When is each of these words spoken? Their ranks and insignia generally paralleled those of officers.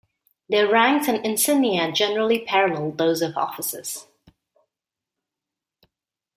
Their 0.49 0.67
ranks 0.67 1.07
and 1.07 1.23
insignia 1.23 1.91
generally 1.91 2.39
paralleled 2.39 2.97
those 2.97 3.21
of 3.21 3.37
officers. 3.37 4.07